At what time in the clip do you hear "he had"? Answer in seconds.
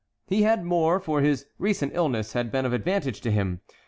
0.25-0.63